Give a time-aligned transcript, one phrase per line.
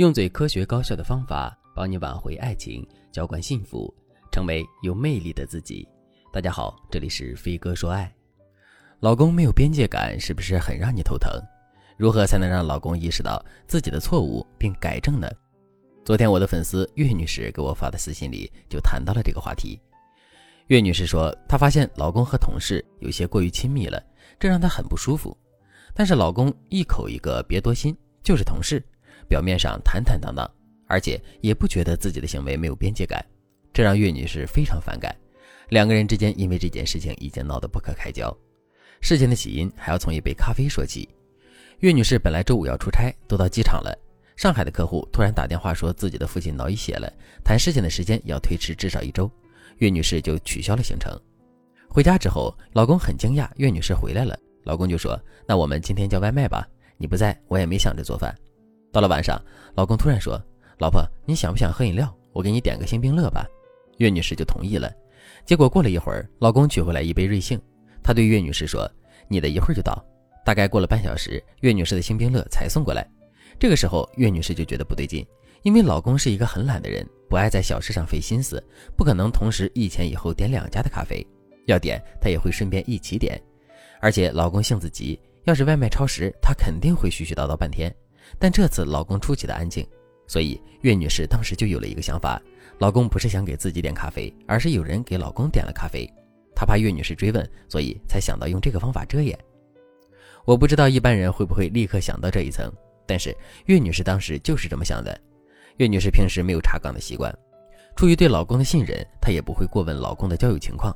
[0.00, 3.94] 用最科学高效的方法帮你挽回爱情，浇灌幸福，
[4.32, 5.86] 成为有魅力的自己。
[6.32, 8.10] 大家好，这里是飞哥说爱。
[9.00, 11.30] 老公没有边界感，是不是很让你头疼？
[11.98, 15.28] 如何才能让老公意识到自己的错误并改正呢？
[16.02, 19.78] 昨天我的粉丝岳女士给我发的私信里就谈到了这个话题。
[20.68, 24.02] 岳女士说，她发现老公和同事有些过于亲密了，
[24.38, 25.36] 这让她很不舒服。
[25.92, 28.82] 但是老公一口一个别多心，就是同事。
[29.28, 30.50] 表面上坦坦荡荡，
[30.86, 33.24] 而且也不觉得自己的行为没有边界感，
[33.72, 35.14] 这让岳女士非常反感。
[35.68, 38.36] 两个人之间因为这件事情已经闹得不可开交。
[39.00, 41.08] 事情的起因还要从一杯咖啡说起。
[41.78, 43.96] 岳女士本来周五要出差，都到机场了。
[44.36, 47.10] 上海的客户突然打电话说自己的父亲脑溢血了，
[47.44, 49.30] 谈事情的时间要推迟至少一周。
[49.78, 51.10] 岳女士就取消了行程。
[51.88, 54.38] 回家之后，老公很惊讶，岳女士回来了。
[54.64, 58.36] 老公就说：“那我们今天叫外卖吧，你不在，我也没想着做饭。”
[58.92, 59.40] 到了晚上，
[59.74, 60.40] 老公突然说
[60.78, 62.12] ：“老婆，你想不想喝饮料？
[62.32, 63.46] 我给你点个星冰乐吧。”
[63.98, 64.92] 岳女士就同意了。
[65.44, 67.60] 结果过了一会儿，老公取回来一杯瑞幸，
[68.02, 68.90] 他对岳女士说
[69.28, 70.04] ：“你的一会儿就到。”
[70.44, 73.06] 大概过了半小时，岳女士的星冰乐才送过来。
[73.58, 75.24] 这个时候，岳女士就觉得不对劲，
[75.62, 78.62] 因为老公是一个很懒的人，不爱在小事上费心思，
[78.96, 81.24] 不可能同时一前一后点两家的咖啡，
[81.66, 83.40] 要点他也会顺便一起点。
[84.00, 87.94] 而且老公性子急，要是外卖超时，他肯定会絮絮叨叨半天。
[88.38, 89.86] 但这次老公出奇的安静，
[90.26, 92.40] 所以岳女士当时就有了一个想法：
[92.78, 96.08] 老公不是想给自己点咖啡，而是有人给老公点了咖啡。
[96.54, 99.38] 她怕岳女士追问，所以才想到用这个方法遮掩。
[100.44, 102.70] 我不知道一般人会不会立刻想到这一层，
[103.06, 105.18] 但是岳女士当时就是这么想的。
[105.76, 107.34] 岳女士平时没有查岗的习惯，
[107.96, 110.94] 出于对老公的信任，她也不会过问老公的交友情况。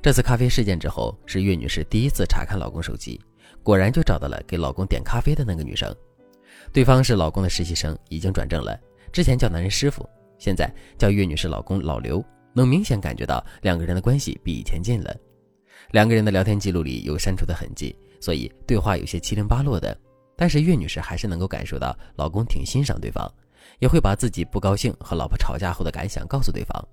[0.00, 3.20] 这次咖啡事件之后，是岳女士第一次查看老公手机，
[3.62, 5.94] 果然就找到了给老公点咖啡的那个女生。
[6.72, 8.78] 对方是老公的实习生，已经转正了。
[9.12, 15.16] 之前叫男人师傅，现在叫岳女士老公老刘，能明显感觉到两个人的关系比以前近了。
[15.92, 19.96] 两个人的聊天记录里有删除的痕迹，所以对话有些七零八落的。
[20.36, 23.28] 但是岳女士还是能够感受到老公挺欣赏对方，
[23.80, 26.88] 也会把自己不高兴和老婆吵架后的感想告诉对方，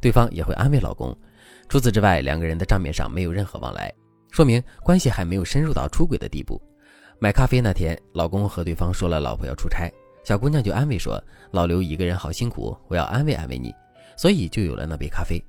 [0.00, 1.16] 对方也会安慰老公。
[1.68, 3.92] 除此之外，两个人的账面上没有任何往来，
[4.30, 6.60] 说明关系还没有深入到出轨的地步。
[7.18, 9.90] 买咖啡那天，老公和对方说了老婆要出差，
[10.22, 13.74] 小姑娘就安慰说：“老刘一个人好辛苦，我要安慰安慰你。”
[14.18, 15.42] 所以就有了那杯咖啡。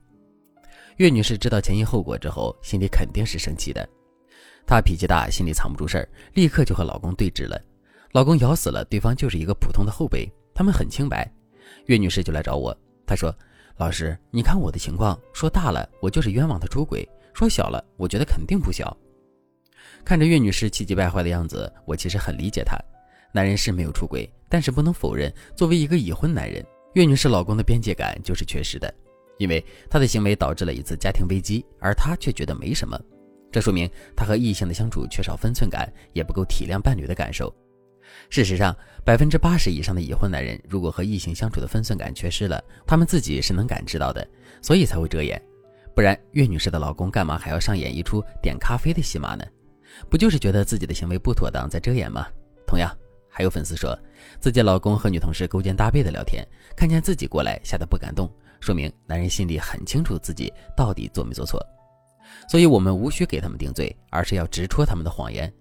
[0.96, 3.88] 岳女士知道前因后果之后，心里肯定是生气的。
[4.66, 7.62] 她脾气大，心里藏不住事儿，立刻就和老公对峙了。
[8.14, 11.30] 老公咬死了对方就是一个普通的后辈，他们很清白。
[11.88, 13.34] 岳女士就来找我，她说
[13.76, 18.96] ：“老师，你看我的情况，说大了我就是冤枉他出轨，说小了我觉得肯定不小。”
[20.08, 22.80] 看着岳女士气急败坏的样子，我其实很理解她。
[23.34, 28.90] 男人是没有出轨，但是不能否认，作为一个已婚男人，岳女士老公的边界感就是缺失的。
[29.38, 32.98] 因为他的行为导致了一次家庭危机，而他却觉得没什么，
[33.52, 37.54] 这说明他和异性的相处缺少分寸感，也不够体谅伴侣的感受。
[38.30, 38.74] 事实上，
[39.04, 44.26] 百分之八十以上的已婚男人，如果和异性相处的分寸感缺失了，他们自己是能感知到的，
[44.62, 45.38] 所以才会遮掩。
[45.94, 49.44] 不然，岳女士的老公干嘛还要上演一出点咖啡的戏码呢？
[50.10, 52.28] 不就是觉得自己的行为不妥当，在遮掩吗？
[52.66, 52.92] 同样，
[53.30, 53.98] 还有粉丝说，
[54.40, 61.64] 自己老公和女同事勾肩搭背的聊天，看见自己过来，吓得不敢动，说明男人心里很清楚自己到底做没做错。
[62.50, 65.52] 所以，我们无需给他们定罪，而是要直戳他们的谎言。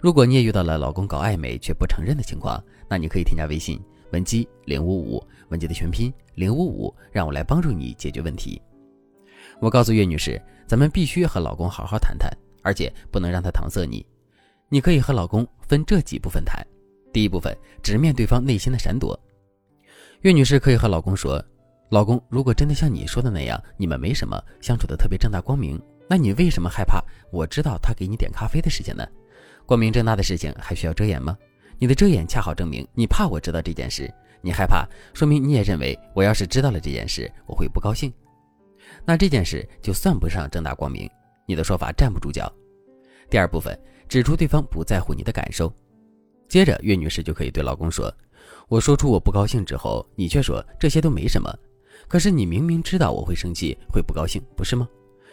[0.00, 3.80] 如果你也遇到了老公搞暧昧却不承认的情况，那你可以添加微信
[4.12, 8.60] 文姬零五五，文姬的全拼零五五，让我来帮助你解决问题。
[9.60, 12.30] 我告诉岳女士，咱们必须和老公好好谈谈。
[12.64, 14.04] 而且不能让他搪塞你，
[14.68, 16.66] 你可以和老公分这几部分谈。
[17.12, 19.16] 第一部分，直面对方内心的闪躲。
[20.22, 21.40] 岳女士可以和老公说
[21.90, 29.06] ：“老公，如果真的像你说的那样，你们没什么，相处的特别正大光明，那你为什么害怕我知道他给你点咖啡的事情呢？
[29.66, 31.38] 光明正大的事情还需要遮掩吗？
[31.78, 38.12] 你的遮掩恰好证明你怕我知道这件事，你害怕，说明你也认为我要是知道了这件事，我会不高兴。
[39.04, 41.08] 那这件事就算不上正大光明。”
[41.46, 42.52] 你的说法站不住脚。
[43.30, 45.72] 第二部分，指出对方不在乎你的感受。
[46.46, 48.14] 接着，岳女士就可以对老公说
[48.68, 51.50] ：“我说出我不高兴之后，你却说这些都没什么。
[52.06, 54.86] 可是你明明知道我会生气，会不高兴，不是吗？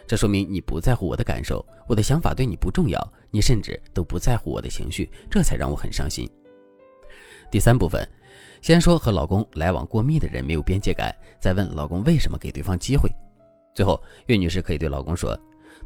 [0.06, 6.28] 这说明你不在乎我的感受，我的想法对你不重要，你甚至都不在乎我的情绪，这才让我很伤心。”
[7.52, 8.08] 第三部分，
[8.62, 13.10] 先说和老公来往过密的人没有边界感，再问老公为什么给对方机会。
[13.74, 15.38] 最后，岳女士可以对老公说。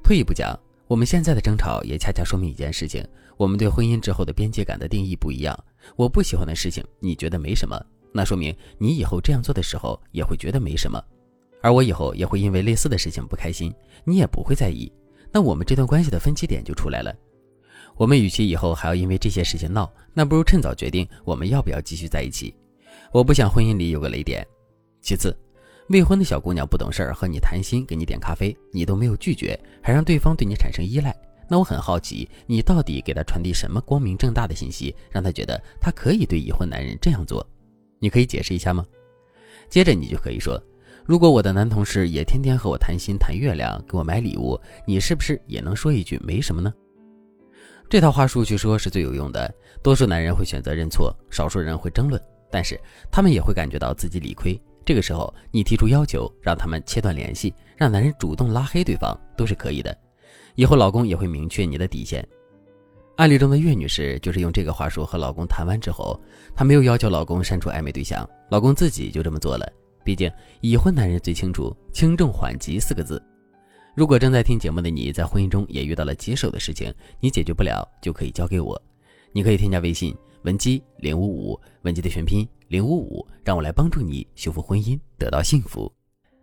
[0.03, 3.05] 退一步讲，我们现在的争吵也恰恰说明一件事情：
[3.37, 5.59] 我们对婚姻之后的边界感的定义不一样。
[5.97, 7.77] 我不喜欢的事情，你觉得没什么；
[8.13, 11.03] 那说明你以后这样做的时候也会觉得没什么，
[11.61, 14.91] 而我以后也会因为类似的事情不开心，你也不会在意。
[15.33, 17.15] 那我们这段关系的分歧点就出来了。
[17.97, 22.55] 我们与其以后还要因为这些事情闹，那不如趁早决定我们要不要继续在一起。
[23.13, 24.47] 我不想婚姻里有个雷点。
[25.01, 25.37] 其次，
[25.89, 31.15] 未婚的小姑娘不懂事儿和你谈心，给你点咖啡，你都没有拒绝，还让对方对你产生依赖。
[31.49, 37.47] 那我很好奇，你到底给他传递什么光明正大的信息，让他觉得他可以对已婚男人这样做？
[38.01, 38.85] 你可以解释一下吗？
[39.69, 40.61] 接着你就可以说，
[41.05, 46.75] 如果我的男同事也天天和我谈心谈月亮，给我买礼物，你是不是也能说一句没什么呢？
[47.89, 49.55] 这套话术据说是最有用的，
[49.85, 52.77] 多数男人会选择认错，少数人会争论，但是
[53.09, 54.61] 他们也会感觉到自己理亏。
[54.87, 59.95] 这个时候，你提出要求，让他们切断联系，让男人主动拉黑对方，都是可以的。
[60.55, 62.25] 以后老公也会明确你的底线。
[63.17, 66.19] 案例中的岳女士就是用这个话术和老公谈完之后，
[66.55, 69.69] 她没有要求老公删除暧昧对象，老公自己就这么做了。
[70.05, 70.31] 毕竟
[70.61, 73.21] 已婚男人最清楚“轻重缓急”四个字。
[73.97, 78.81] 如果正在听节目的你在婚姻中也遇到了棘手的事情，你解决不了就可以交给我，
[79.33, 80.15] 你可以添加微信
[80.47, 85.93] 文姬零五五，文姬的全拼零五五，让我来帮助你修复婚姻，得到幸福。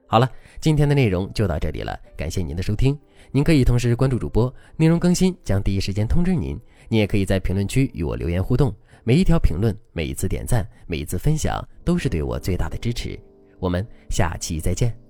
[0.05, 0.29] 好了，
[0.59, 2.99] 今天的内容就到这里了，感谢您的收听。
[3.31, 6.59] 您可以同时关注主播，内容更新将第一时间通知您。
[6.89, 13.17] 您也可以在评论区与我留言互动，每一条评论、每一次点赞、每一次分享，都是对我最大的支持。
[13.57, 15.02] 我们下期再见。